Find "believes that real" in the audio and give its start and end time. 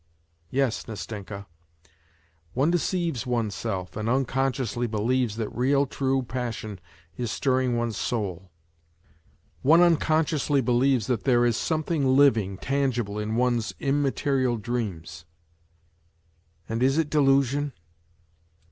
4.87-5.85